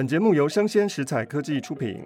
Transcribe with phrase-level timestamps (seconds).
[0.00, 2.02] 本节目由生鲜食材科技出品。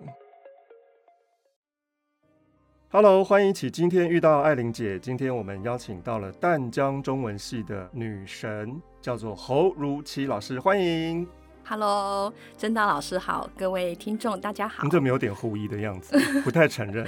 [2.89, 4.99] Hello，欢迎一起今天遇到艾琳姐。
[4.99, 11.25] 今天我们邀请到了淡江中文系的女神，叫做侯如琪老师，欢迎。
[11.67, 14.85] Hello，真岛老师好，各位听众大家好。
[14.85, 16.15] 你怎么有点狐疑的样子？
[16.45, 17.07] 不太承认。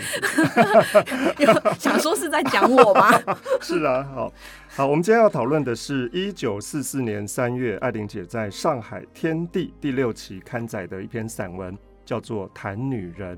[1.78, 3.10] 想说是在讲我吗？
[3.60, 4.32] 是啊，好，
[4.68, 13.36] 好，我们今天要讨论的是一九四四年三月，艾玲姐在上海《天地》第六期刊载的一篇散文，叫做《谈女人》。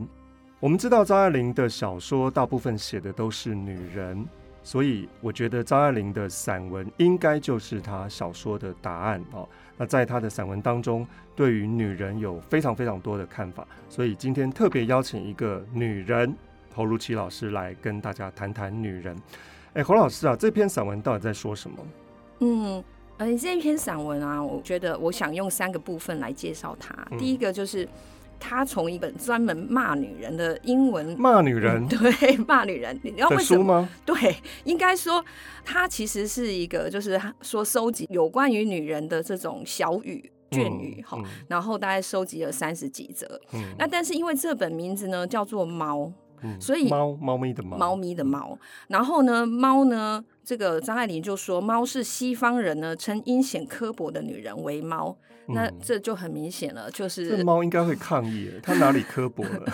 [0.61, 4.25] 我们知道张爱玲的小说大部分写的都是女人，
[4.63, 9.49] 所以我觉得张爱玲的散文应该就是她小说的答案哦。
[9.79, 16.35] 那在他的散文当中，对于女人有非常非常多的看法，所以今天特别邀请一个女人
[16.75, 19.17] 侯如琪老师来跟大家谈谈女人。
[19.73, 21.77] 哎，侯老师啊，这篇散文到底在说什么？
[22.41, 22.85] 嗯，
[23.17, 26.95] 呃，这篇散文啊，我觉得我想用三个部分来介绍它。
[27.13, 27.89] 嗯、第一个就是。
[28.39, 33.65] 他从一本专门骂女人的英文骂女人， 嗯、对骂女人，你知道为什么？
[33.83, 33.89] 吗？
[34.05, 35.25] 对，应该说
[35.65, 43.41] 他其实是一个，就是说收集有关于女人的这种小语绢语哈，然后大概收集了三十几则。
[43.53, 46.11] 嗯，那但是因为这本名字呢叫做猫，
[46.43, 48.59] 嗯、所以猫猫咪的猫，猫咪的猫。
[48.89, 55.17] 然后呢，猫呢，这个张爱玲就说猫是西方人呢称阴险刻薄的女人为猫。
[55.51, 59.65] 那这就很明显了，就是这猫应该会抗议，它哪里刻薄了？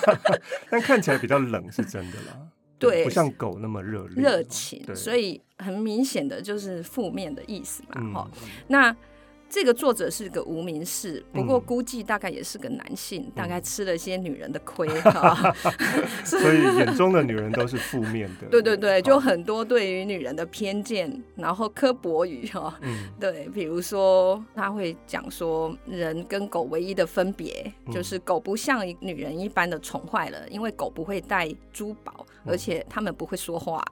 [0.68, 2.38] 但看起来比较冷，是真的啦。
[2.78, 8.12] 对，不像狗那么热烈、热情，所以很明显的就是负面的意思嘛。
[8.12, 8.30] 哈，
[8.68, 8.94] 那。
[9.56, 15.50] 这个作者是个无名氏，不过估计大概也是个男性，嗯、大概吃了些女人的亏 哈。
[16.26, 18.48] 所以眼中的女人都是负面的。
[18.50, 22.78] 对对对，就很多对于女人的偏见，然后刻薄语哈。
[22.82, 23.08] 嗯。
[23.18, 33.82] 对，比如说他会讲说，人跟狗唯一的分别就是狗不像女人一般的宠坏了，因为狗不会带珠宝，而且他们不会说话。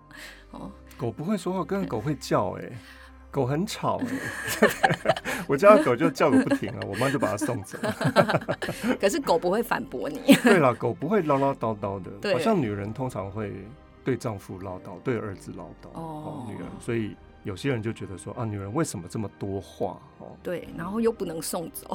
[0.50, 2.72] 哦，狗不会说话，跟狗会叫哎、欸。
[3.34, 4.00] 狗很吵，
[5.48, 7.77] 我家的狗就叫个不停啊，我妈就把它送走。
[9.00, 10.36] 可是狗不会反驳你。
[10.45, 13.52] 对了，狗不会唠唠叨叨的，好像女人通常会
[14.05, 15.89] 对丈夫唠叨，对儿子唠叨。
[15.95, 19.98] 哦，女人，所以有些人就觉得说啊，女人为什么这么多话？
[20.20, 21.92] 哦，对，然后又不能送走。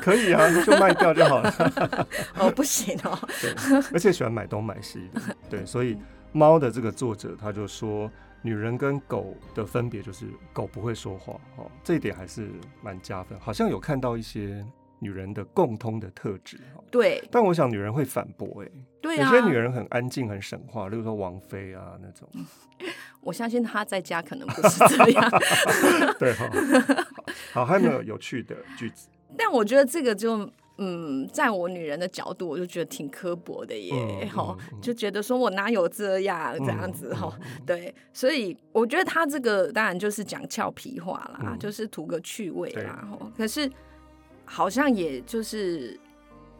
[0.00, 2.06] 可以啊，就卖掉就好了。
[2.38, 3.18] 哦，不行哦。
[3.42, 3.52] 对，
[3.92, 5.20] 而且喜欢买东买西的。
[5.50, 5.98] 对，所以
[6.30, 8.08] 猫的这个作者他就说。
[8.46, 12.50] 女人跟狗的分别就是狗不会说话，哦，这一点还是
[12.82, 13.40] 蛮加分。
[13.40, 14.62] 好像有看到一些
[14.98, 16.60] 女人的共通的特质，
[16.90, 17.26] 对。
[17.30, 18.68] 但我想女人会反驳，哎，
[19.00, 19.32] 对啊。
[19.32, 22.28] 有些女人很安静、很神话，例如说王菲啊那种。
[23.22, 25.30] 我相信她在家可能不是这样。
[26.20, 27.06] 对哈、哦。
[27.54, 29.08] 好，还有没有有趣的句子？
[29.38, 30.50] 但我觉得这个就。
[30.78, 37.32] 嗯，在我女人的角度，我就觉得挺刻薄的耶， 哈、嗯，嗯、就觉得说我哪有这样这样子哈，
[37.64, 43.70] 对，所以我觉得他这个当然就是讲俏皮话啦，嗯、就是图个趣味啦，哈可是
[44.44, 45.96] 好像也就是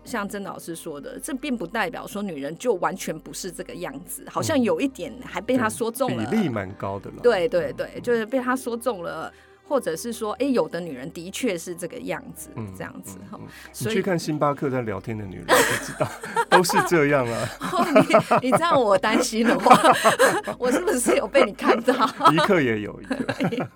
[0.05, 9.33] 像曾老师说的，这并不代表说女人就完全不是这个样子，好像有一点还被他说中了，比例蛮高的了，对对对，就是被他说中了。
[9.67, 13.41] 或者是说，哎，有的女人的确是这个样子，这样子哈。
[13.81, 15.55] 你去看星巴克在聊天的女人就
[15.85, 16.07] 知道，
[16.51, 17.49] 都是这样啊。
[18.41, 19.75] 你你这样我担心的话，
[20.59, 21.95] 我是不是有被你看到？
[22.31, 23.69] 一刻也有一个，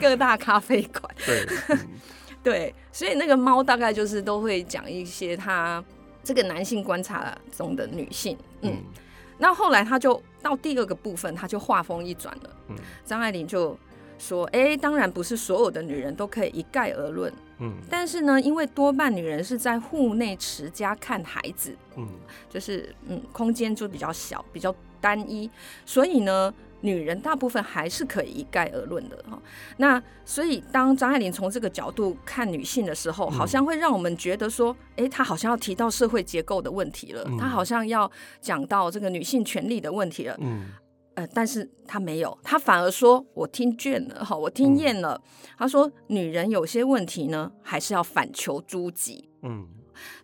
[0.00, 1.14] 各大咖啡馆。
[1.26, 1.46] 对
[2.40, 5.82] 对，所以那个猫大概就是都会讲一些他
[6.22, 8.38] 这个男性观察中的女性。
[8.62, 8.76] 嗯，
[9.36, 12.50] 那后来他就到第二个部分，他就话锋一转了。
[12.68, 13.76] 嗯，张爱玲就。
[14.18, 22.06] 说，哎，当然不是所有的女人都可以一概而论，嗯，但是呢，因为多半女人是在户内持家看孩子，嗯，
[22.50, 25.48] 就是嗯，空间就比较小，比较单一，
[25.86, 29.40] 所以呢，女人大部分还是可以一概而论的哈。
[29.76, 38.10] 那所以当张爱玲从这个角度看女性的时候，好像会让我们觉得说，哎，她好像要提到社会结构的问题了，她好像要
[38.40, 40.66] 讲到这个女性权利的问题了，嗯。
[41.18, 45.20] 呃，但是他没有，他反而说：“我听倦了，哈，我听厌了。
[45.20, 49.66] 嗯”他说：“女人有些问题呢，还是要反求诸己。”嗯，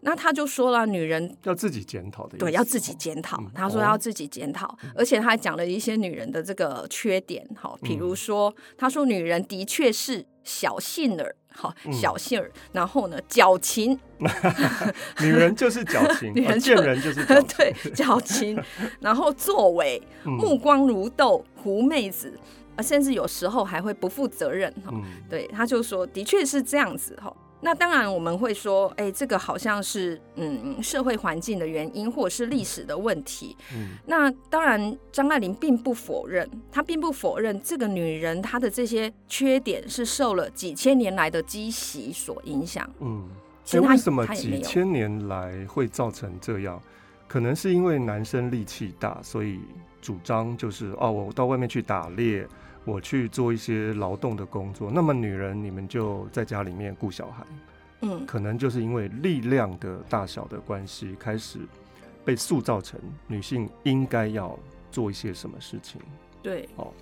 [0.02, 3.38] 那他就说了：“女人要自己检讨的，对，要自己检讨。
[3.40, 11.34] 嗯”他说要自己检讨，嗯、而且他还讲了一些女人的这个缺点，哈，比如说，他说女人的确是小性儿。
[11.56, 13.96] 好小性儿，然后呢，矫情，
[15.22, 18.60] 女人就是矫情，女人见人就是矫 情，对矫情，
[18.98, 22.36] 然后作为目光如豆，狐媚子，
[22.82, 24.92] 甚至有时候还会不负责任哈。
[25.30, 27.32] 对，他就说，的确是这样子哈。
[27.64, 33.56] 那当然我们会说，哎、欸，这个好像是嗯社会环境的原因，或者是历史的问题。
[33.74, 42.86] 嗯，那当然张爱玲并不否认，她并不否认这个女人她的这些缺点是受了几千年来的积习所影响。
[43.00, 43.26] 嗯，
[43.64, 46.78] 所以为什么几千年来会造成这样？
[47.26, 49.58] 可能是因为男生力气大，所以
[50.02, 52.46] 主张就是哦，我到外面去打猎。
[52.84, 57.46] 我去做一些劳动的工作，那么女人你们就在家里面顾小孩，
[58.02, 61.58] 嗯，可能就是因为力量的大小的关系，开始
[62.24, 64.58] 被塑造成女性应该要
[64.90, 66.00] 做一些什么事情。
[66.42, 66.92] 对，哦，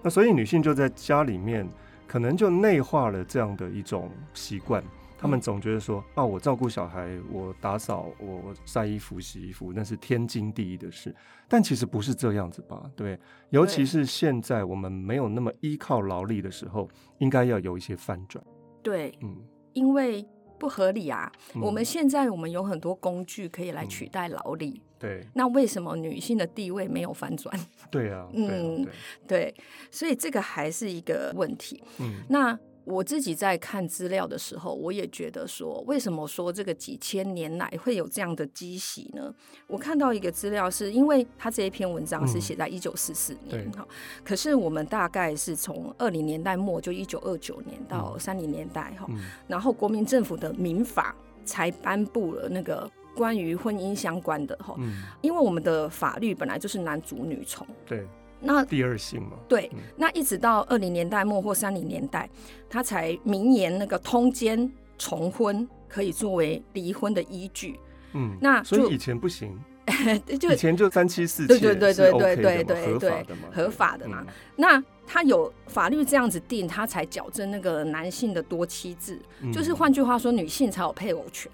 [0.00, 1.68] 那所以女性就在家里面，
[2.06, 4.82] 可能就内化了这样的一种习惯。
[5.22, 11.14] 他们总觉得说啊，我照顾小孩，我打扫，我晒衣服、洗衣服，那是天经地义的事。
[11.48, 12.90] 但其实不是这样子吧？
[12.96, 13.16] 对，
[13.50, 16.88] 尤其是现在我们没有那么依靠劳力的时候，
[17.18, 18.44] 应该要有一些翻转。
[18.82, 19.36] 对，嗯，
[19.74, 20.26] 因为
[20.58, 21.30] 不合理啊。
[21.54, 24.82] 我们现在我们有很多工具可以来取代劳力。
[24.98, 27.56] 对，那为什么女性的地位没有翻转？
[27.92, 28.84] 对啊，嗯，
[29.28, 29.54] 对，
[29.88, 31.80] 所以这个还是一个问题。
[32.00, 32.58] 嗯，那。
[32.84, 39.32] 我自己在看资料的时候，我也觉得说，为什么说这个几千年来会有这样的积习呢？
[39.66, 51.14] 我看到一个资料，是因为他这一篇文章是写在一九四四年，哈、嗯，可是我们大概是从二零年代末就一九二九年到三零年代，哈、嗯，然后国民政府的民法
[51.44, 58.06] 才颁布了那个关于婚姻相关的，哈、嗯，因为我们的法律本来就是男主女从，对。
[58.42, 62.28] 那第二性嘛，对，嗯、那一直到二零年代末或三零年代，
[62.68, 67.78] 他才明言那个通奸重婚可以作为离婚的依据。
[68.14, 69.58] 嗯，那所以以前不行，
[70.40, 74.24] 就以前就三妻四妾，对对对对对对对，合法的嘛，合法的嘛。
[74.26, 81.50] 嗯、那他有法律这样子定，他才矫正那个男性的多妻制，嗯、就是换句话说，女性才有配偶权。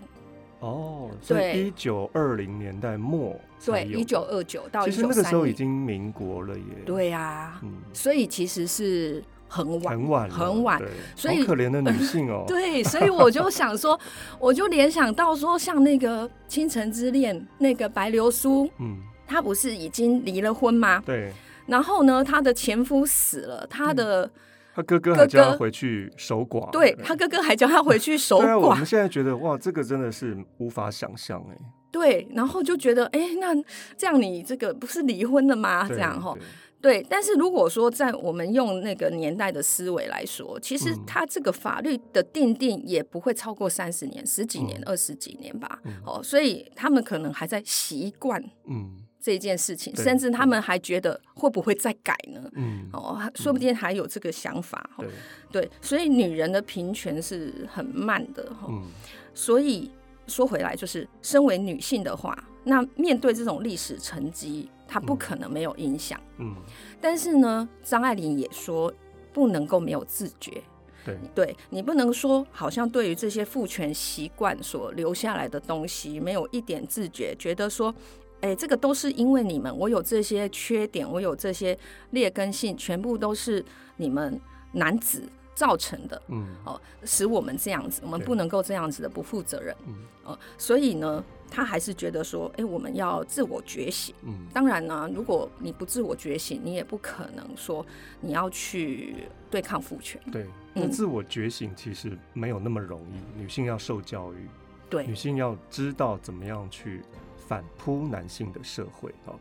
[0.60, 6.64] 哦，所以一九二零年代末，对，一九二九到一九三零，其实那个时候已经民国了耶。
[6.84, 10.82] 对呀、啊，嗯，所以其实是很晚，很晚，很晚。
[11.14, 12.44] 所以可怜的女性哦。
[12.48, 13.98] 对，所以我就想说，
[14.40, 21.00] 我就联想到说，像那个《倾城之恋》那个白流苏，嗯，她不是已经离了婚吗？
[21.06, 21.32] 对。
[21.66, 24.30] 然后呢，她的前夫死了，她的、嗯。
[24.78, 28.42] 他哥哥还叫他回去守寡，对，他哥哥还叫他回去守寡。
[28.46, 31.56] 对啊，我们现在觉得哇，这个真的是无法想象哎。
[31.90, 33.48] 对，然后就觉得哎，那
[33.96, 35.88] 这样你这个不是离婚了吗？
[35.88, 36.32] 这样哈，
[36.80, 37.04] 对。
[37.10, 45.80] 但是如果说在我们用那个年代的思维来说，其实他这个法律的定定也不会超过三十年、十几年、二十几年吧。
[46.06, 48.40] 哦，所以他们可能还在习惯。
[48.68, 49.07] 嗯。
[49.28, 52.50] 这件事情，甚至他们还觉得会不会再改呢？
[52.54, 54.88] 嗯，哦，说不定还有这个想法。
[54.96, 55.08] 对，
[55.52, 58.50] 对，所以女人的平权是很慢的。
[58.66, 58.86] 嗯，
[59.34, 59.90] 所以
[60.26, 66.18] 说回来，就是身为女性的话，那面对这种历史成绩，她不可能没有影响。
[66.38, 66.56] 嗯，
[66.98, 68.90] 但是呢，张爱玲也说，
[69.34, 70.62] 不能够没有自觉。
[71.04, 77.94] 对，对你不能说好像对于这些父权习惯所留下来的东西，没有一点自觉，觉得说。
[78.40, 81.76] 哎，这个都是因为你们，我有这些缺点，我有这些
[82.10, 83.64] 劣根性，全部都是
[83.96, 84.40] 你们
[84.72, 86.22] 男子造成的。
[86.28, 89.74] 嗯，哦，使我们这样子，我们不能够这样子的不负责任。
[89.86, 94.14] 嗯，哦，所以呢，他还是觉得说，哎，我们要自我觉醒。
[94.22, 97.84] 嗯，当然呢，如果你不自我觉醒，你也不可能说
[98.20, 100.20] 你要去对抗父权。
[100.30, 103.40] 对，那自我觉醒其实没有那么容易。
[103.40, 104.48] 女性要受教育，
[104.88, 107.02] 对，女性要知道怎么样去。
[107.48, 109.32] 反扑男性的社会啊，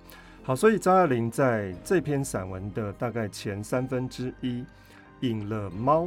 [0.42, 4.64] 好，所以张爱玲在这篇散文的大概前三分之一
[5.20, 6.06] 引了《猫》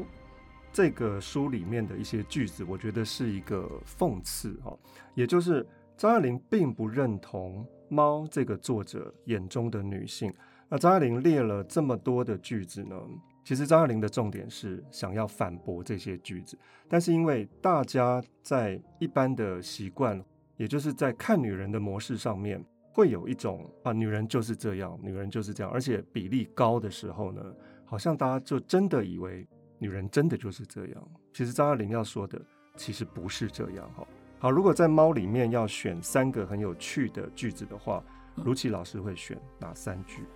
[0.73, 4.75] 这个书里面的一些句子，我觉得是一个讽刺哈，
[5.15, 5.67] 也就是
[5.99, 7.63] 张爱玲并不认同
[7.95, 10.33] 《猫》这个作者眼中的女性。
[10.71, 12.97] 那张爱玲列了这么多的句子呢，
[13.45, 20.19] 其实张爱玲的重点是想要反驳这些句子，但是因为大家在一般的习惯。
[20.61, 22.63] 也就是在看女人的模式上面，
[22.93, 27.43] 会有一种啊，女人就是这样，女人就是这样，而且比例高的时候呢，
[27.87, 29.49] 好像大家就真的以为
[29.79, 31.09] 女人真的就是这样。
[31.33, 32.39] 其实张爱玲要说的，
[32.77, 34.07] 其实不是这样哈。
[34.39, 38.05] 好，如果在猫里面要选三个很有趣的句子的话，
[38.45, 40.27] 卢奇老师会选哪三句？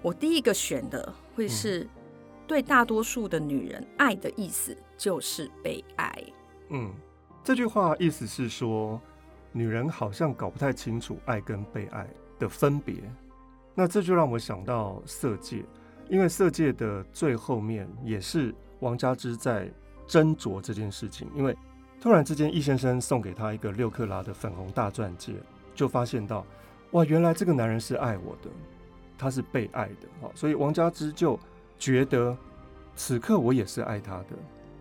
[0.00, 1.88] 我第一个选的会是，
[2.46, 6.22] 对大多数的女人，爱的意思就是被爱。
[6.68, 6.94] 嗯，
[7.42, 9.02] 这句话意思是说。
[9.52, 12.06] 女人好像搞不太清楚爱跟被爱
[12.38, 12.96] 的分别，
[13.74, 15.58] 那这就让我想到《色戒》，
[16.08, 19.70] 因为《色戒》的最后面也是王佳芝在
[20.08, 21.56] 斟酌这件事情，因为
[22.00, 25.34] 突然之间，易先生送给他一个六克拉的粉红大钻戒，
[25.74, 26.44] 就发现到，
[26.90, 28.50] 哇，原来这个男人是爱我的，
[29.16, 31.38] 他是被爱的，好，所以王佳芝就
[31.78, 32.36] 觉得
[32.96, 34.28] 此刻我也是爱他的。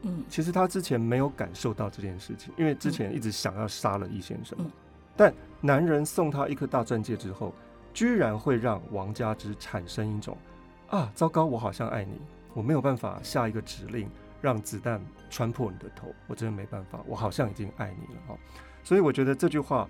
[0.04, 4.58] 嗯，其实他之前没有感受到这件事情，因为之前一直想要杀了易先生。
[4.60, 4.72] 嗯，
[5.16, 7.54] 但男人送他一颗大钻戒之后，
[7.94, 10.38] 居然会让王佳芝产生一种
[10.90, 12.20] 啊，糟糕，我好像爱你，
[12.54, 14.10] 我没有办法下一个指令
[14.42, 18.38] 让子弹穿破你的头，我真的没办法，我好像已经爱你了哈。
[18.84, 19.88] 所以我觉得这句话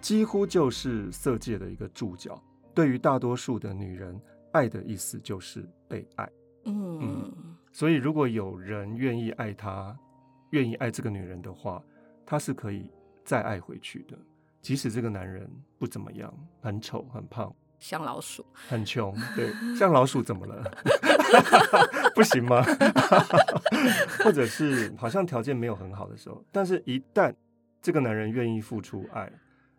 [0.00, 2.42] 几乎就是色戒的一个注脚。
[2.74, 6.28] 对于大多数的女人，爱的意思就是被爱。
[6.64, 6.98] 嗯。
[7.00, 7.32] 嗯
[7.72, 9.98] 所以，如果有人愿意爱他，
[10.50, 11.82] 愿意爱这个女人的话，
[12.26, 12.90] 他是可以
[13.24, 14.16] 再爱回去的。
[14.60, 20.70] 即使这个男人不怎么样，很丑、很胖，像老鼠，很穷，对，像老鼠怎么了？
[22.14, 22.62] 不行吗？
[24.22, 27.34] 或者是好像条件没有很好的时候，但是一旦
[27.80, 29.32] 这个男人愿意付出爱，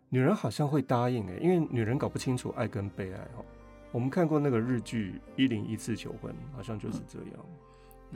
[0.08, 3.44] 女人好像会答应哎，因为女人搞不清楚爱跟被爱哈。
[3.92, 7.28] 我们看过那个日剧《一零一次求婚》，好像就是这样。
[7.38, 7.46] 嗯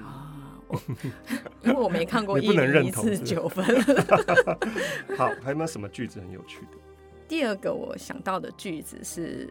[0.01, 0.61] 啊，
[1.65, 3.65] 因为我没看过一零一次九分。
[5.17, 6.79] 好，还有没有什么句子很有趣的？
[7.27, 9.49] 第二个我想到的句子是：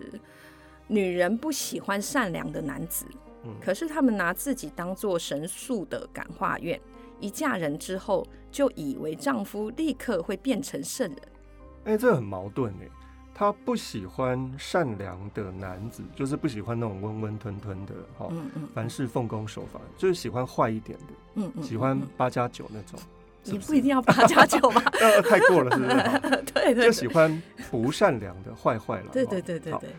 [0.88, 3.06] 女人不喜欢善良的男子，
[3.44, 6.80] 嗯、可是他们拿自己当做神速的感化院，
[7.20, 11.20] 一嫁人之后就以为丈夫立刻会变成圣人。
[11.84, 12.90] 哎、欸，这很矛盾哎。
[13.40, 18.28] 他不喜欢善良的男子，就是不喜欢那种温温吞吞的，哈，
[18.74, 23.00] 凡事奉公守法，就是喜欢坏一点的，嗯嗯，喜欢八加九那种。
[23.44, 24.82] 你不一定要八加九吧？
[25.00, 26.44] 呃，太过了，是不是？
[26.52, 27.40] 对对，就喜欢
[27.70, 29.10] 不善良的坏坏了。
[29.14, 29.90] 对对对对对。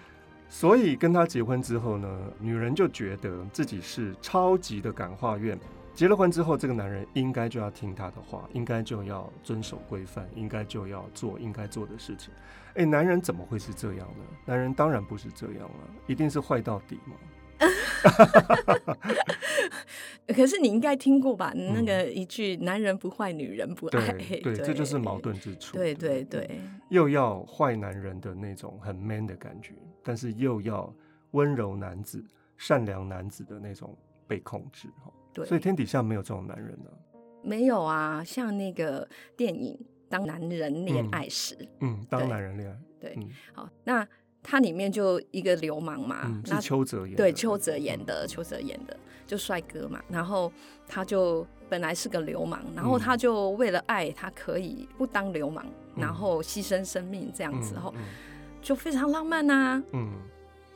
[0.51, 2.09] 所以跟他结婚之后呢，
[2.41, 5.57] 女人就觉得自己是超级的感化院。
[5.99, 12.33] 结了婚之后，这个男人应该就要听他的话，应该就要遵守规范，应该就要做应该做的事情。
[12.75, 14.25] 哎，男人怎么会是这样呢？
[14.47, 17.17] 男人当然不是这样了，一定是坏到底嘛。
[20.29, 21.53] 可是你应该听过吧？
[21.53, 25.77] 那个一句“男人不坏，女人不爱”，对， 对，这就是矛盾之处。
[25.77, 29.75] 对对对，又要坏男人的那种很 man 的感觉，
[30.05, 30.95] 但是又要
[31.33, 32.25] 温柔男子、
[32.57, 34.87] 善良男子的那种被控制。
[35.39, 36.91] 对，所以天底下没有这种男人呢？
[37.43, 39.75] 没有啊，像那个电影
[40.09, 43.19] 《当男人恋爱时》，嗯，当男人恋爱，对，
[43.53, 44.07] 好，那
[44.43, 50.53] 它里面就一个流氓嘛，是邱泽演，对，邱泽演的，邱泽演的就帅哥嘛，然后
[50.87, 55.65] 他就本来是个流氓，然后他就为了爱，他可以不当流氓，
[55.97, 57.95] 然后牺牲生命这样子，后
[58.61, 59.83] 就非常浪漫呐。
[59.93, 60.13] 嗯，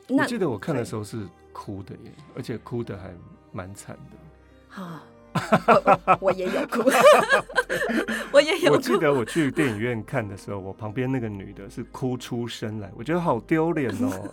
[0.09, 3.13] 我记得我看的时候是哭的耶，而且哭的还
[3.53, 4.17] 蛮惨的。
[4.75, 5.03] 啊，
[5.33, 6.83] 我，我也有哭，
[8.33, 8.77] 我也有哭。
[8.77, 14.31] 我记得我去电影院看的时候，我旁边那个女的是哭出声来，我觉得好丢脸哦。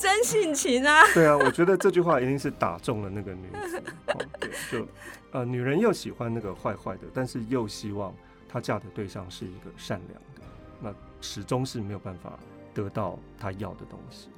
[0.00, 1.02] 真性情啊！
[1.12, 3.82] 对啊，我觉得这句话一定是打中了那个女子。
[4.06, 4.86] 哦、对，就
[5.32, 8.14] 呃，女人又喜欢那个坏坏的，但是又希望
[8.48, 10.42] 她嫁的对象是一个善良的，
[10.80, 12.38] 那始终是没有办法
[12.72, 14.28] 得到她要的东西。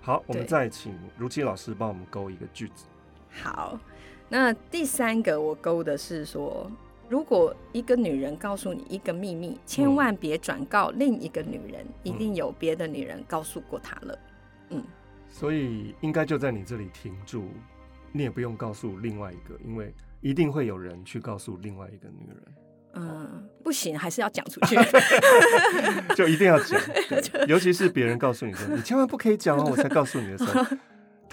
[0.00, 2.84] 好，我们再请如琪老师帮我们勾一个句子。
[3.42, 3.78] 好，
[4.28, 6.70] 那第三个我勾的是说，
[7.08, 14.18] 如果一个女人告诉你一个秘密，千万别转告另一个女人，嗯、一定有别的女人告诉过她了。
[14.70, 14.82] 嗯，
[15.28, 17.44] 所以应该就在你这里停住，
[18.12, 22.42] 你也不用告诉另外一个，因为一定会有人去告诉另外一个女人。
[22.96, 24.76] 嗯，不行，还是要讲出去，
[26.14, 26.80] 就一定要讲，
[27.48, 30.64] 尤其是别人告诉你说你千万不可以讲哦，我才告诉你的时候。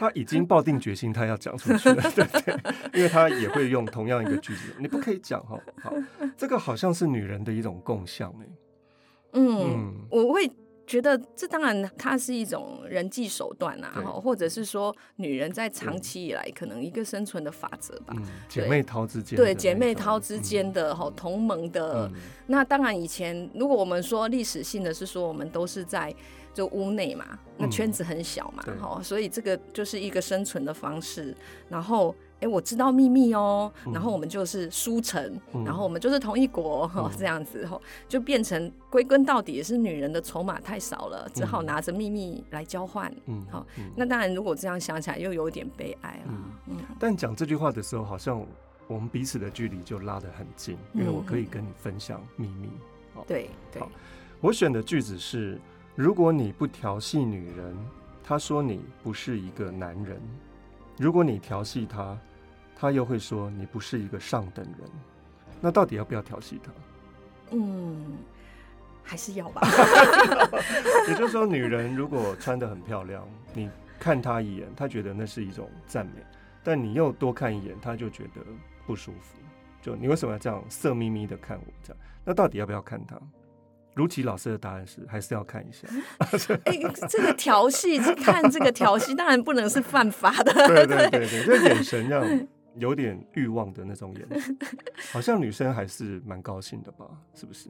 [0.01, 2.73] 他已经抱定决心，他要讲出去了， 对不对？
[2.91, 5.59] 因为他也会用同样一个句子，你不可以讲哈。
[5.79, 5.93] 好，
[6.35, 8.45] 这个好像是女人的一种共相哎。
[9.33, 10.51] 嗯，嗯我会
[10.87, 13.91] 觉得这当然它是一种人际手段啊，
[14.23, 18.15] 或者是说女人在长期以来可能一个生存的法则吧。
[18.17, 22.09] 嗯、姐妹淘之间，对姐妹淘之间的哈、嗯、同盟的。
[22.11, 26.11] 嗯、那当然以前如果我们说历史性的是说我们都是在。
[26.53, 27.25] 就屋内嘛，
[27.57, 31.35] 那圈子很小嘛，哈、嗯，所以这个就是一个生存的方式。
[31.69, 37.79] 然后，哎、欸，我知道秘密哦、然后我们就是书城，嗯、然后我们就是同一国，哈、嗯，这样子，哈，
[38.09, 43.65] 就变成归根到底也是女人的筹码太少了，只好拿着秘密来交换，嗯，好，
[43.95, 46.33] 那当然，如果这样想起来，又有点悲哀了。
[46.33, 46.77] 嗯，嗯。
[46.99, 48.45] 但讲这句话的时候，好像
[48.87, 52.69] 我们彼此的距离就拉得很近，因为我可以跟你分享秘密。
[53.15, 53.81] 嗯、对对，
[54.41, 55.57] 我选的句子是。
[56.01, 57.77] 如果你不调戏女人，
[58.23, 60.17] 她说你不是一个男人；
[60.97, 62.17] 如果你调戏她，
[62.75, 64.89] 她又会说你不是一个上等人。
[65.61, 66.71] 那到底要不要调戏她？
[67.51, 68.17] 嗯，
[69.03, 69.61] 还是要吧。
[71.07, 76.23] 也就是说，女人如果穿得很漂亮，你看她一眼，她觉得那是一种赞美；
[76.63, 78.41] 但你又多看一眼，她就觉得
[78.87, 79.37] 不舒服。
[79.83, 81.73] 就你为什么要这样色眯眯的看我？
[81.83, 83.21] 这样，那到底要不要看她？
[83.93, 85.87] 如琪老师的答案是，还是要看一下。
[86.65, 90.53] 哎、欸，这个调戏，看这个调戏，当然不能是犯法的。
[90.67, 92.25] 对对对对，这眼神让
[92.75, 94.57] 有点欲望的那种眼神，
[95.11, 97.05] 好像女生还是蛮高兴的吧？
[97.33, 97.69] 是不是？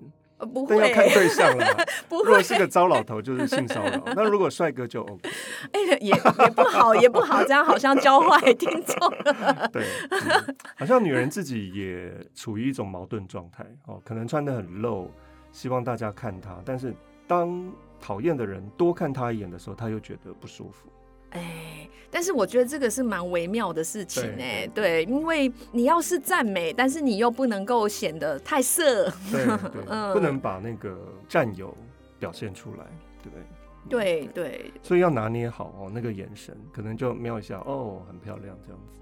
[0.53, 1.85] 不会，要看对象了。
[2.09, 4.03] 不会，如果是个糟老头，就是性骚扰。
[4.15, 5.29] 那如果帅哥就 OK。
[5.71, 9.69] 哎、欸，也也不好，也不好，这样好像教坏听众了。
[9.71, 15.11] 对、嗯，好像女人自己也处于一种矛盾状态哦，可能穿的很露，
[15.51, 16.93] 希望大家看他，但是
[17.27, 20.89] 当讨厌的人多看他一眼的时候，他又觉得不舒服。
[21.31, 30.97] 哎，但是我觉得这个是蛮微妙的事情哎，对，因为你要是赞美，但是你又不能够显得太色，对对， 不能把那个
[31.29, 31.73] 占有
[32.19, 32.85] 表现出来，
[33.23, 33.43] 对不对？
[33.89, 34.25] 对。
[34.33, 38.99] 对，所以要拿捏好哦，那个眼神可能就瞄一下，哦，很漂亮这样子，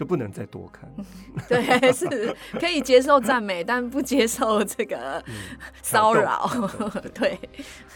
[0.00, 0.90] 就不能再多看。
[1.46, 5.22] 对，是可以接受赞美，但不接受这个
[5.82, 6.48] 骚扰。
[7.12, 7.38] 对，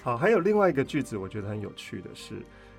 [0.03, 2.35] 好，还有另外一个句子，我觉得很有趣的是。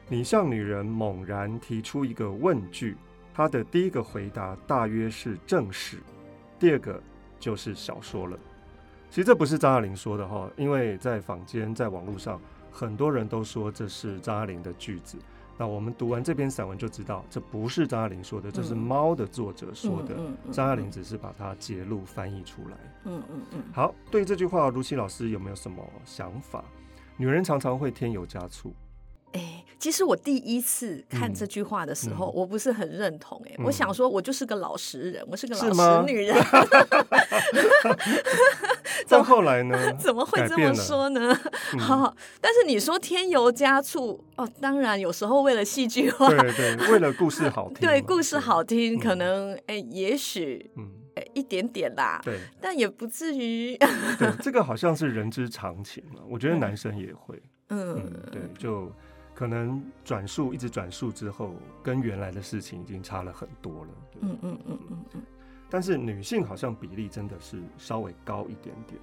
[0.08, 2.96] 你向女人猛然提出一个问句，
[3.34, 5.98] 她的第一个回答大约是正史，
[6.60, 7.02] 第二个
[7.40, 8.38] 就是小说了。
[9.10, 12.40] 其实这不是张爱玲说的哈，因为在坊间、在网络上，
[12.72, 15.18] 很多人都说这是张爱玲的句子。
[15.58, 20.16] 那我们读完这篇散文就知道，这不是张爱玲说的，这是《猫》的作者说的。
[20.52, 22.78] 张爱玲只是把它揭露翻译出来。
[23.06, 23.64] 嗯嗯嗯。
[23.74, 26.64] 好，对这句话，如綺老师有没有什么想法？
[27.18, 28.74] 女人常常会添油加醋。
[29.36, 33.40] 哎，其实我第一次看这句话的时候，我不是很认同。
[33.46, 36.36] 哎、嗯，我想说，我就是个老实人，我是个老实女人。
[39.10, 39.78] 到后来呢？
[40.00, 41.38] 怎么会这么说呢？
[41.74, 53.78] 嗯、好，但是你说添油加醋哦，当然有时候为了戏剧化，对对，为了故事好 听，对故事好听，可能哎，也许嗯，哎，一点点啦，对，但也不至于。
[54.18, 58.90] 对，这个好像是人之常情嘛，我觉得男生也会，嗯，嗯，对，就。
[59.36, 63.90] 可能转述一直转述之后，跟原来的事情已经差了很多了。
[64.22, 65.22] 嗯嗯嗯嗯嗯。
[65.70, 68.98] 但是女性好像比例真的是稍微高一点点。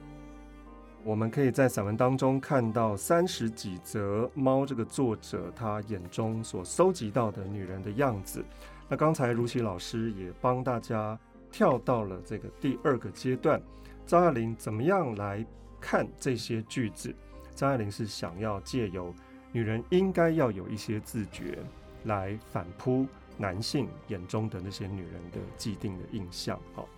[1.05, 8.43] 我们可以在散文当中看到三十几则《猫》这个作者他眼中所搜集到的女人的样子。
[8.89, 11.19] 那刚才如琪老师也帮大家
[11.51, 13.61] 跳到了这个第二个阶段，
[14.07, 15.45] 张爱玲怎么样来
[15.81, 17.15] 看这些句子？
[17.55, 19.13] 张爱玲是想要借由。
[19.53, 21.59] 女人应该要有一些自觉，
[22.05, 26.59] 来反扑男性眼中的那些女人的既定的印象。
[26.75, 26.89] 好，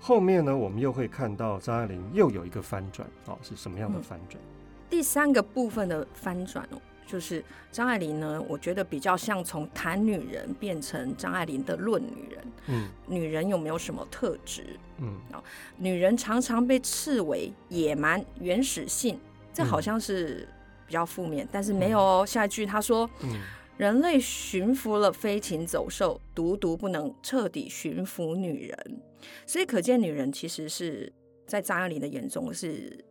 [0.00, 3.06] 后面呢，我们又会看到张爱玲又有一个翻转。
[3.26, 4.42] 哦，是什么样的翻转？
[4.42, 4.48] 嗯，
[4.88, 12.44] 第三个部分的翻转哦，就是张爱玲呢，我觉得比较像从谈女人变成张爱玲的论女人。
[12.68, 14.64] 嗯，女人有没有什么特质？
[14.98, 15.14] 嗯，
[15.76, 19.20] 女人常常被斥为野蛮、原始性，
[19.52, 20.48] 这好像是。
[20.92, 22.26] 比较负面，但是没有哦。
[22.26, 23.30] 下一句他说：“嗯、
[23.78, 29.00] 人类驯服了飞禽走兽，独独不能彻底驯服女人。”
[29.46, 31.10] 所以可见，女人其实是
[31.46, 33.02] 在张爱玲的眼中是。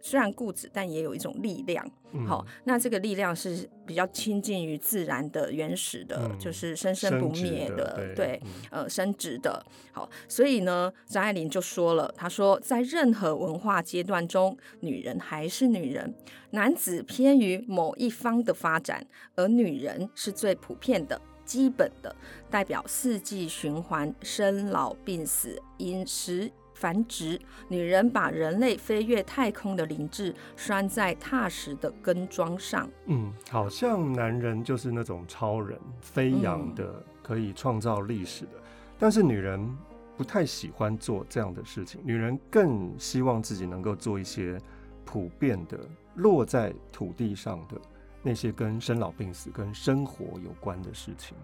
[0.00, 1.84] 虽然固执，但也有一种力量。
[2.26, 9.62] 好、嗯，那这个力量是比较亲近于自然的、原始的，嗯、就是生生不灭的，对，呃，生殖的。
[9.92, 16.14] 好，所以呢，张爱玲就说了，她说，在任何文化阶段中，女人还是女人，
[16.52, 19.06] 男子偏于某一方的发展，
[19.36, 22.16] 而女人是最普遍的、基本的，
[22.48, 26.50] 代表四季循环、生老病死、饮食。
[26.78, 27.36] 繁殖，
[27.66, 32.88] 女人把人类飞越太空的灵智拴在踏实的根桩上。
[33.06, 38.52] 嗯，好像男人就是那种超人，飞扬的，可以创造历史的。
[38.54, 38.62] 嗯、
[38.96, 39.76] 但是女人
[40.16, 44.56] 不太喜欢做这样的事情，女人更希望自己能够做一些
[45.04, 45.80] 普遍的、
[46.14, 47.76] 落在土地上的
[48.22, 51.36] 那些跟生老病死、跟生活有关的事情。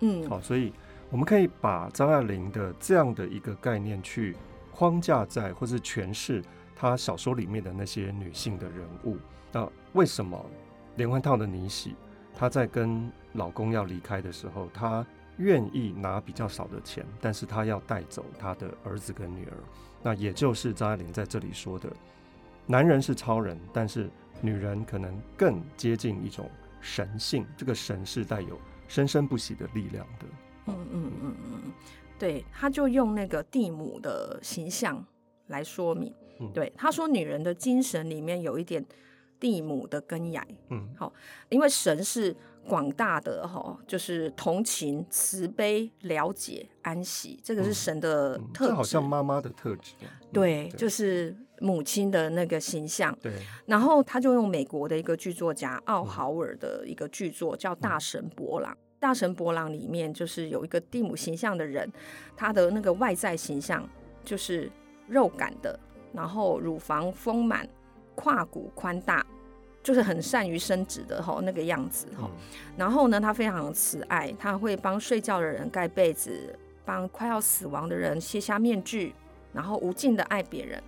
[0.00, 0.72] 嗯，好，所以
[1.10, 4.34] 我们可以把张爱玲的这样的一个概念去。
[4.78, 6.40] 框架在，或是诠释
[6.76, 9.16] 他小说里面的那些女性的人物。
[9.50, 10.40] 那为什么
[10.94, 11.96] 连环套的妮喜，
[12.32, 15.04] 她在跟老公要离开的时候，她
[15.38, 19.56] 愿意拿比较少的钱，但是她要带走她的儿子跟女儿。
[20.00, 21.90] 那也就是张爱玲在这里说的，
[22.64, 24.08] 男人是超人，但是
[24.40, 26.48] 女人可能更接近一种
[26.80, 27.44] 神性。
[27.56, 30.26] 这个神是带有生生不息的力量的。
[30.66, 31.72] 嗯嗯嗯嗯。
[32.18, 35.04] 对，他就用那个蒂姆的形象
[35.46, 36.12] 来说明。
[36.40, 38.84] 嗯、对，他说女人的精神里面有一点
[39.40, 40.44] 地母的根芽。
[40.70, 41.12] 嗯，好，
[41.48, 42.34] 因为神是
[42.66, 49.94] 广大的哈，就是同情、慈悲、了解、安息，这个是神的特质，嗯嗯、好像妈妈的特质。
[50.32, 53.16] 对，对就是母亲的那个形象。
[53.22, 53.32] 对，
[53.66, 58.72] 然后他就用美国的一个剧作家奥豪尔的一个剧作叫《大神伯朗》。
[58.98, 61.90] 嗯大神博朗里面就是有一个蒂姆形象的人，
[62.36, 63.88] 他的那个外在形象
[64.24, 64.70] 就是
[65.06, 65.78] 肉感的，
[66.12, 67.68] 然后乳房丰满，
[68.16, 69.24] 胯骨宽大，
[69.84, 72.28] 就是很善于伸直的吼那个样子吼。
[72.76, 79.14] 然后呢，他非常慈爱，他会帮睡觉的人盖被子，帮快要死亡的人卸下面具，
[79.52, 80.82] 然后无尽的爱别人。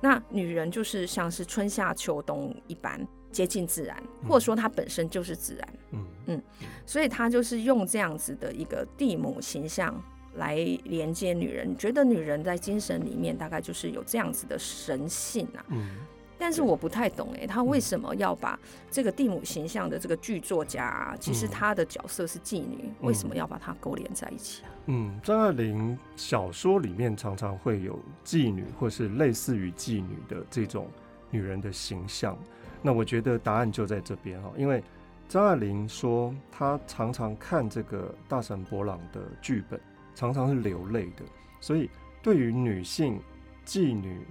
[0.00, 3.04] 那女人就是像是春夏秋冬一般。
[3.36, 6.06] 接近自然，或者说它本身就是自然，嗯。
[6.28, 6.42] 嗯，
[6.84, 9.94] 所以他就是用这样子的一个地母形象
[10.34, 15.88] 来连接女人，觉得女人在精神里面大概就是有这样子的神性啊，嗯，
[16.36, 18.58] 但是我不太懂哎、欸，他为什么要把
[18.90, 24.68] 这个地母形象的这个剧作家、啊，其实他的角色是妓女，为什么要把它勾连在一起啊？
[24.86, 30.88] 嗯，张爱玲小说里面常常会有妓女或是类似于妓女的这种
[31.30, 32.36] 女人的形象。
[32.82, 34.82] 那我觉得答案就在这边哈，因为
[35.28, 39.80] 张爱玲说她常常看这个大神伯朗的剧本，
[40.14, 41.24] 常常是流泪的。
[41.60, 41.90] 所以
[42.22, 43.20] 对于女性、
[43.64, 44.24] 妓女、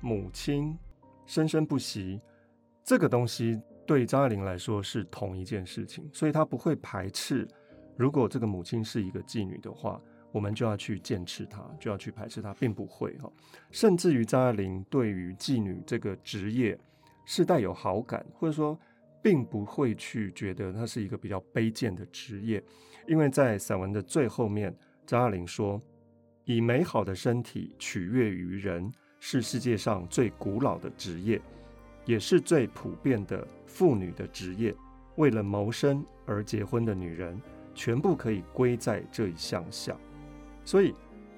[0.00, 0.78] 母亲、
[1.26, 2.20] 生生不息
[2.84, 7.48] 这个东西，对张爱玲来说是同一件事情，所以她不会排斥。
[7.96, 13.28] 如果这个母亲是一个妓女的话，我们就要去坚持她，就要去排斥她，并不会哈。
[13.72, 16.78] 甚至于张爱玲对于妓女这个职业。
[17.26, 18.78] 是带有好感，或者说，
[19.20, 22.62] 并不会去觉得它是一个比较卑贱的职业，
[23.08, 24.72] 因为在散文的最后面，
[25.04, 25.82] 张爱玲说
[26.46, 31.42] ：“以美好的身体取悦于人，是世界上最古老的职业，
[32.04, 34.72] 也是最普遍的妇女的职业。
[35.16, 37.40] 为了谋生而结婚的女人，
[37.74, 39.96] 全部可以归在这一项下。
[40.64, 40.94] 所以，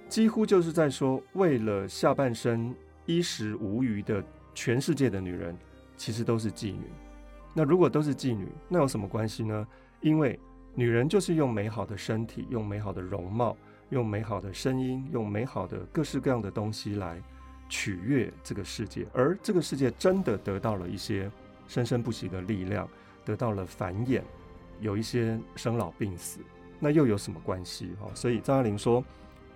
[0.07, 2.75] 几乎就是在说，为了下半生
[3.07, 4.23] 衣食无虞的
[4.53, 5.57] 全世界的女人。”
[5.99, 6.91] 其实都是妓女，
[7.53, 9.67] 那如果都是妓女，那有什么关系呢？
[10.01, 10.39] 因为
[10.75, 13.57] 女人就是用美好的身体、用美好的容貌、
[13.91, 17.21] 用美好的声音、用美好的各式各样的东西来
[17.69, 21.29] 取悦这个世界，而这个世界真的得到了一些
[21.67, 22.89] 生生不息的力量，
[23.25, 24.23] 得到了繁衍，
[24.81, 26.39] 有一些生老病死，
[26.79, 27.91] 那又有什么关系？
[28.01, 29.05] 哈，所以张爱玲说，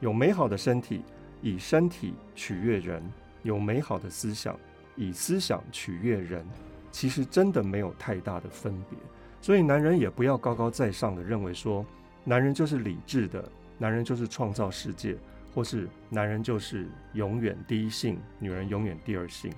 [0.00, 1.04] 有美好的身体，
[1.40, 3.00] 以身体取悦人，
[3.44, 4.58] 有美好的思想。
[4.96, 6.46] 以思想取悦人，
[6.90, 8.98] 其实真的没有太大的分别。
[9.40, 11.84] 所以男人也不要高高在上的认为说，
[12.24, 13.44] 男人就是理智的，
[13.78, 15.16] 男人就是创造世界，
[15.54, 19.52] 或是男人就是永远第一性，女人永远第二性。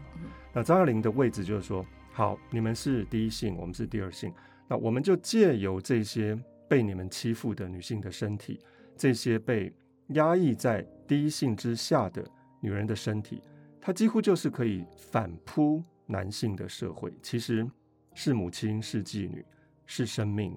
[0.52, 4.32] 那张爱玲的位置就是说，好，你们是第一性，我们是第二性，
[4.66, 8.60] 那我们就借由这些被你们欺负的女性的身体，
[8.96, 9.70] 这些被
[10.08, 12.24] 压抑在第一性之下的
[12.60, 13.42] 女人的身体。
[13.86, 17.68] 它几乎就是可以反扑男性的社会，其实
[18.14, 19.44] 是母亲，是妓女，
[19.84, 20.56] 是生命。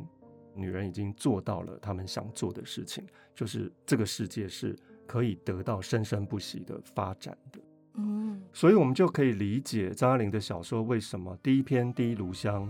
[0.56, 4.74] 女人已经做到了他们想做的事情，就是这个世界是
[5.06, 7.60] 可以得到生生不息的发展的。
[7.96, 12.66] 嗯，所以我们就可以理解张爱玲的小说为什么第一篇《第一炉香》，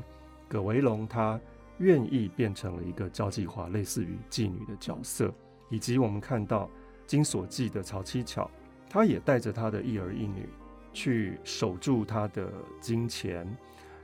[0.48, 1.40] 葛维龙他
[1.78, 5.32] 愿意变成了一个交际花，类似于妓女的角色，
[5.70, 6.68] 以及我们看到
[7.06, 8.50] 金锁记的曹七巧。
[8.98, 10.50] 他也带着他的一儿一女
[10.92, 13.48] 去守住他的金钱。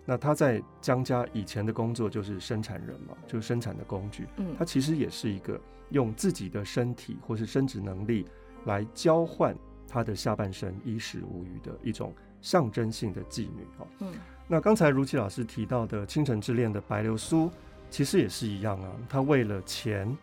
[0.05, 4.27] 那他在江家以前的工作就是生产人嘛，就是生产的工具。
[4.37, 8.27] 嗯，他其实也是一个用自己的身体或是生殖能力
[8.65, 13.87] 来交换他的下半生衣食无虞的一种象征性的妓女哦。
[14.01, 14.13] 嗯，
[14.47, 17.49] 那刚才如琪老师提到的《倾城之恋》的白流苏，
[17.89, 18.91] 其实也是一样啊。
[19.09, 20.15] 他为了钱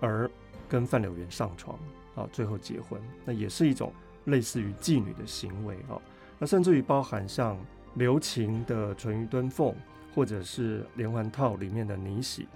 [0.00, 0.30] 而
[0.66, 1.78] 跟范柳原上床
[2.14, 3.92] 啊，最后结婚，那也是一种。
[4.24, 6.00] 类似于妓女的行为啊，
[6.38, 7.58] 那甚至于包含像
[7.94, 9.74] 留情的淳于敦凤，
[10.14, 12.48] 或者是连环套里面的妮喜，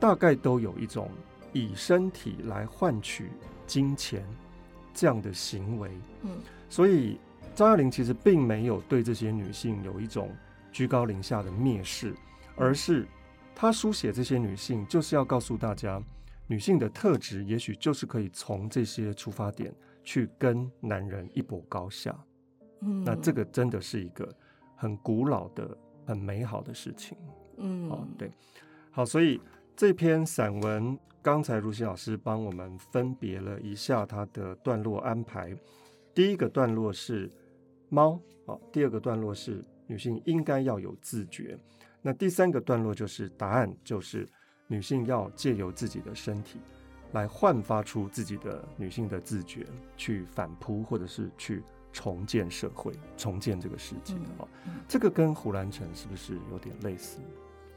[0.00, 1.10] 大概都有一种
[1.52, 3.30] 以身体来换取
[3.66, 4.24] 金钱
[4.94, 5.90] 这样的行为。
[6.22, 6.30] 嗯，
[6.68, 7.18] 所以
[7.54, 10.34] 张爱玲其实并没有对这些女性有一种
[10.72, 12.14] 居高临下的蔑视，
[12.56, 13.06] 而是
[13.54, 16.02] 她书写这些女性，就是要告诉大家，
[16.46, 19.72] 女性的特质也许就是可以从这些出发点。
[20.02, 22.16] 去跟男人一搏高下，
[22.80, 24.28] 嗯，那这个真的是一个
[24.76, 27.16] 很古老的、很美好的事情，
[27.56, 28.30] 嗯，哦，对，
[28.90, 29.40] 好，所以
[29.76, 35.56] 这篇散文，刚才如新老师帮我们分别了一下它的段落安排。
[36.14, 37.30] 第一个段落是
[37.88, 38.20] 猫。
[38.44, 41.56] 好，第二个段落是女性应该要有自觉。
[42.02, 44.28] 那第三个段落就是答案，就是
[44.66, 46.58] 女性要借由自己的身体
[47.12, 54.14] 来焕发出自己的女性的自觉，去反扑或者是去重建社会、重建这个世界。
[54.36, 54.48] 好，
[54.88, 57.18] 这个跟胡兰成是不是有点类似？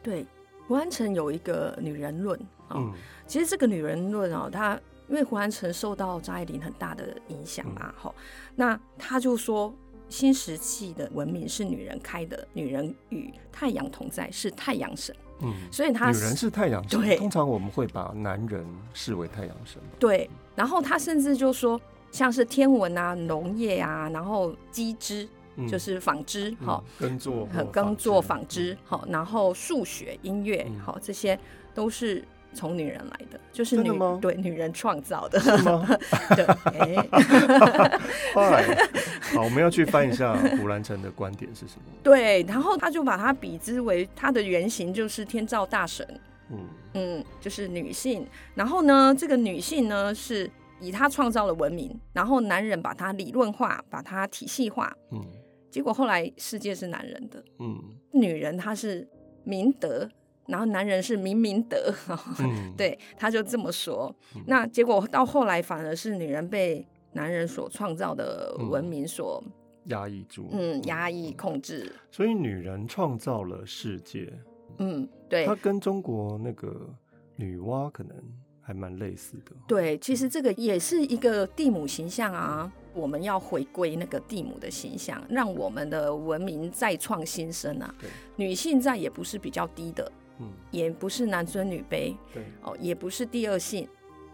[0.02, 0.26] 对，
[0.68, 2.76] 胡兰成有一个女人论啊。
[2.78, 2.94] 嗯，
[3.28, 8.16] 其实这个女人论啊，她因为胡兰成受到张爱玲很大的影响嘛，好，
[8.56, 9.74] 那他就说。
[10.08, 15.14] 新石器的文明是女人开的，女人与太阳同在，是太阳神。
[15.40, 17.00] 嗯，所以他女人是太阳神。
[17.00, 19.82] 对，通常我们会把男人视为太阳神。
[20.00, 21.80] 对，然后他甚至就说，
[22.12, 31.40] 像是天文啊、农业啊，然后机织、嗯、就是纺织，好、嗯，耕作和耕作纺织，好、嗯，然后数学、音乐，好、嗯，这些
[31.74, 32.24] 都是。
[32.56, 33.92] 从女人来的，就是女
[34.22, 35.86] 对女人创造的，是吗？
[36.36, 36.46] 对，
[38.34, 41.84] 好，我们要去翻一下胡兰成的观点是什么？
[42.02, 46.08] 对，然后他就把它比之为他的原型就是天照大神，
[46.50, 46.58] 嗯。
[46.98, 48.26] 嗯，就是女性。
[48.54, 55.22] 然后呢，这个女性呢是以她创造了文明，然后男人把它理论化，把它体系化，嗯，
[55.70, 57.78] 结果后来世界是男人的，嗯，
[58.14, 59.06] 女人她是
[59.44, 60.10] 明德。
[60.48, 61.94] 然后男人是明明德，
[62.40, 64.14] 嗯、 对，他就这么说。
[64.36, 69.52] 嗯、那结果到后来，反而是女人被男人所创造的文明所、嗯、
[69.86, 71.92] 压抑住，嗯，压抑控制。
[72.12, 74.32] 所以女人创造了世界，
[74.78, 75.46] 嗯，对。
[75.46, 76.90] 她跟中国那个
[77.36, 78.16] 女娲可能
[78.62, 79.52] 还蛮类似的。
[79.68, 82.72] 对，其实这个也是一个地母形象啊。
[82.94, 87.94] 我们要回归那个地母的形象，让我们的文明再创新生啊。
[88.38, 90.10] 女性在也不是比较低的。
[90.40, 93.88] 嗯，也不是男尊女卑，对哦，也不是第二性。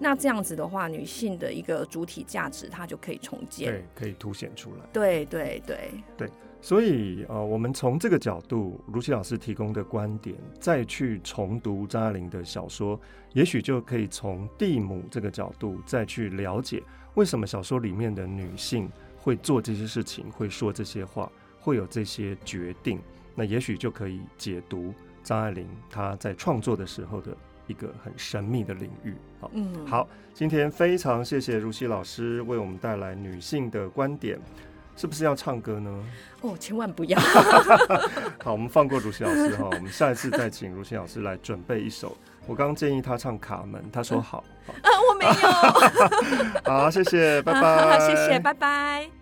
[0.03, 4.77] 那这样子的话，女性的一个主体价值，它就可以重建，对，可以凸显出来。
[4.91, 12.99] 对对对对，所以呃，我们从这个角度，卢奇老师提供的观点，再去重读张爱玲的小说，
[13.33, 16.81] 也许就可以从地母这个角度再去了解，
[17.13, 22.99] 为什么小说里面的女性会做这些事情，会说这些话，会有这些决定。
[23.35, 24.91] 那也许就可以解读。
[25.23, 27.35] 张爱玲她在创作的时候的
[27.67, 29.15] 一个很神秘的领域。
[29.39, 34.39] 好，嗯，好，今天非常谢谢如熙老师为我们带来女性的观点，
[34.95, 36.03] 是不是要唱歌呢？
[36.41, 37.19] 哦，千万不要。
[38.43, 42.17] 好，我们放过如熙老师哈，我们下一次再请如熙老师来准备一首。
[42.47, 44.43] 我刚刚建议他唱《卡门》，他说好。
[44.67, 45.31] 啊，我没有。
[46.65, 47.61] 好，谢谢，拜拜。
[47.97, 49.20] 好，谢谢，拜拜。